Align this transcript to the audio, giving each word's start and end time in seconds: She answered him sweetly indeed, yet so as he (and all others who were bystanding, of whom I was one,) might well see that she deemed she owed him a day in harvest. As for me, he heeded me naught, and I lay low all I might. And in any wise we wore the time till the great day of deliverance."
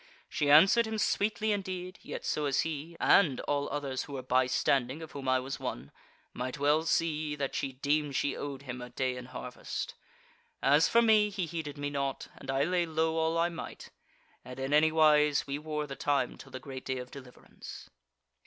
She 0.27 0.49
answered 0.49 0.87
him 0.87 0.97
sweetly 0.97 1.51
indeed, 1.51 1.99
yet 2.01 2.25
so 2.25 2.45
as 2.47 2.61
he 2.61 2.97
(and 2.99 3.39
all 3.41 3.69
others 3.69 4.05
who 4.05 4.13
were 4.13 4.23
bystanding, 4.23 5.03
of 5.03 5.11
whom 5.11 5.29
I 5.29 5.39
was 5.39 5.59
one,) 5.59 5.91
might 6.33 6.57
well 6.57 6.81
see 6.87 7.35
that 7.35 7.53
she 7.53 7.73
deemed 7.73 8.15
she 8.15 8.35
owed 8.35 8.63
him 8.63 8.81
a 8.81 8.89
day 8.89 9.15
in 9.15 9.25
harvest. 9.25 9.93
As 10.59 10.89
for 10.89 11.03
me, 11.03 11.29
he 11.29 11.45
heeded 11.45 11.77
me 11.77 11.91
naught, 11.91 12.29
and 12.35 12.49
I 12.49 12.63
lay 12.63 12.87
low 12.87 13.15
all 13.17 13.37
I 13.37 13.49
might. 13.49 13.91
And 14.43 14.59
in 14.59 14.73
any 14.73 14.91
wise 14.91 15.45
we 15.45 15.59
wore 15.59 15.85
the 15.85 15.95
time 15.95 16.35
till 16.35 16.51
the 16.51 16.59
great 16.59 16.83
day 16.85 16.97
of 16.97 17.11
deliverance." 17.11 17.91